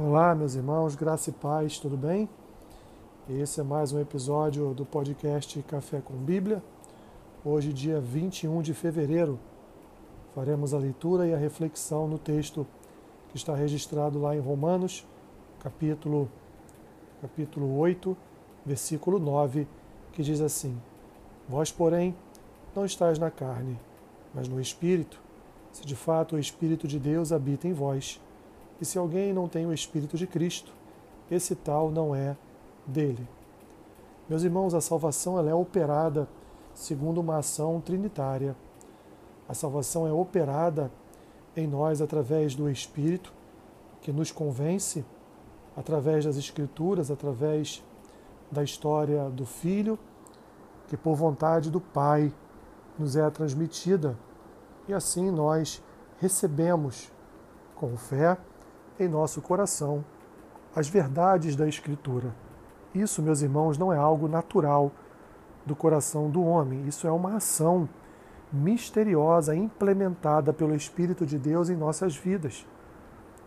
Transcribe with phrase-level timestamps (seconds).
[0.00, 2.28] Olá, meus irmãos, graça e paz, tudo bem?
[3.28, 6.62] Esse é mais um episódio do podcast Café com Bíblia.
[7.44, 9.40] Hoje, dia 21 de fevereiro,
[10.36, 12.64] faremos a leitura e a reflexão no texto
[13.30, 15.04] que está registrado lá em Romanos,
[15.58, 16.30] capítulo,
[17.20, 18.16] capítulo 8,
[18.64, 19.66] versículo 9,
[20.12, 20.80] que diz assim:
[21.48, 22.14] Vós, porém,
[22.72, 23.76] não estáis na carne,
[24.32, 25.20] mas no Espírito,
[25.72, 28.20] se de fato o Espírito de Deus habita em vós.
[28.80, 30.72] E se alguém não tem o Espírito de Cristo,
[31.30, 32.36] esse tal não é
[32.86, 33.26] dele.
[34.28, 36.28] Meus irmãos, a salvação ela é operada
[36.74, 38.54] segundo uma ação trinitária.
[39.48, 40.92] A salvação é operada
[41.56, 43.32] em nós através do Espírito,
[44.00, 45.04] que nos convence,
[45.76, 47.82] através das Escrituras, através
[48.50, 49.98] da história do Filho,
[50.86, 52.32] que por vontade do Pai
[52.98, 54.16] nos é transmitida.
[54.86, 55.82] E assim nós
[56.18, 57.10] recebemos
[57.74, 58.38] com fé
[58.98, 60.04] em nosso coração
[60.74, 62.34] as verdades da Escritura.
[62.94, 64.92] Isso, meus irmãos, não é algo natural
[65.64, 67.88] do coração do homem, isso é uma ação
[68.52, 72.66] misteriosa implementada pelo Espírito de Deus em nossas vidas.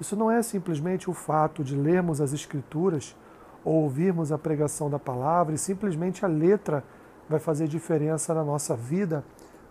[0.00, 3.16] Isso não é simplesmente o fato de lermos as Escrituras
[3.64, 6.82] ou ouvirmos a pregação da palavra e simplesmente a letra
[7.28, 9.24] vai fazer diferença na nossa vida,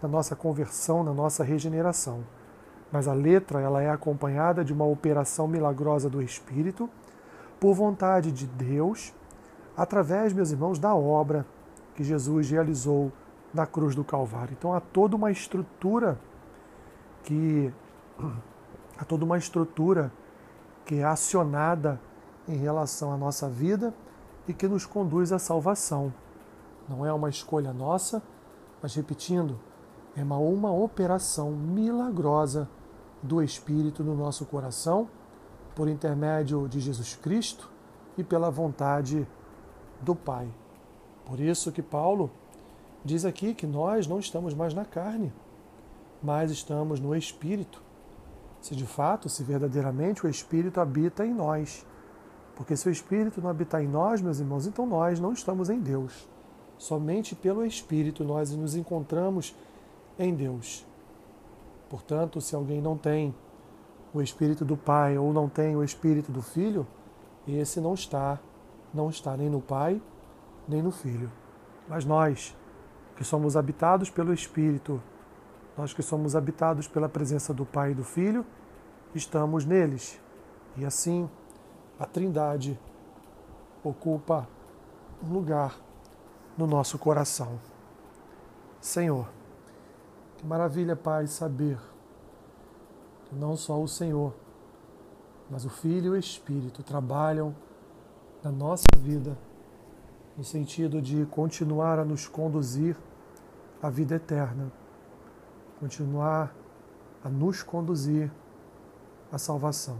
[0.00, 2.24] na nossa conversão, na nossa regeneração
[2.92, 6.90] mas a letra ela é acompanhada de uma operação milagrosa do Espírito,
[7.58, 9.14] por vontade de Deus,
[9.74, 11.46] através, meus irmãos, da obra
[11.94, 13.10] que Jesus realizou
[13.54, 14.54] na cruz do Calvário.
[14.58, 16.18] Então há toda uma estrutura
[17.22, 17.72] que
[18.98, 20.12] há toda uma estrutura
[20.84, 21.98] que é acionada
[22.46, 23.94] em relação à nossa vida
[24.46, 26.12] e que nos conduz à salvação.
[26.88, 28.22] Não é uma escolha nossa,
[28.82, 29.58] mas repetindo,
[30.16, 32.68] é uma, uma operação milagrosa
[33.22, 35.08] do Espírito no nosso coração,
[35.74, 37.70] por intermédio de Jesus Cristo
[38.18, 39.26] e pela vontade
[40.00, 40.48] do Pai.
[41.24, 42.30] Por isso que Paulo
[43.04, 45.32] diz aqui que nós não estamos mais na carne,
[46.22, 47.82] mas estamos no Espírito.
[48.60, 51.86] Se de fato, se verdadeiramente o Espírito habita em nós.
[52.54, 55.80] Porque se o Espírito não habitar em nós, meus irmãos, então nós não estamos em
[55.80, 56.28] Deus.
[56.78, 59.54] Somente pelo Espírito nós nos encontramos
[60.18, 60.86] em Deus.
[61.92, 63.34] Portanto, se alguém não tem
[64.14, 66.86] o espírito do Pai ou não tem o espírito do Filho,
[67.46, 68.40] esse não está,
[68.94, 70.00] não está nem no Pai,
[70.66, 71.30] nem no Filho.
[71.86, 72.56] Mas nós,
[73.14, 75.02] que somos habitados pelo Espírito,
[75.76, 78.46] nós que somos habitados pela presença do Pai e do Filho,
[79.14, 80.18] estamos neles.
[80.78, 81.28] E assim,
[82.00, 82.80] a Trindade
[83.84, 84.48] ocupa
[85.22, 85.76] um lugar
[86.56, 87.60] no nosso coração.
[88.80, 89.28] Senhor,
[90.42, 91.78] que maravilha, Pai, saber
[93.26, 94.34] que não só o Senhor,
[95.48, 97.54] mas o Filho e o Espírito trabalham
[98.42, 99.38] na nossa vida
[100.36, 102.96] no sentido de continuar a nos conduzir
[103.80, 104.72] à vida eterna,
[105.78, 106.52] continuar
[107.22, 108.28] a nos conduzir
[109.30, 109.96] à salvação.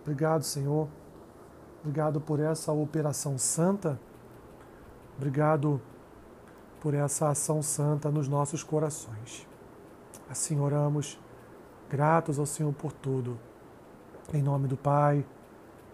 [0.00, 0.88] Obrigado, Senhor.
[1.80, 4.00] Obrigado por essa operação santa.
[5.18, 5.78] Obrigado
[6.82, 9.46] por essa ação santa nos nossos corações.
[10.28, 11.16] Assim oramos,
[11.88, 13.38] gratos ao Senhor por tudo.
[14.34, 15.24] Em nome do Pai,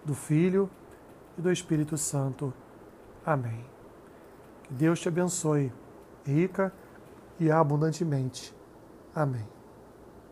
[0.02, 0.70] do Filho
[1.36, 2.54] e do Espírito Santo.
[3.24, 3.62] Amém.
[4.62, 5.70] Que Deus te abençoe
[6.24, 6.72] rica
[7.38, 8.54] e abundantemente.
[9.14, 9.57] Amém.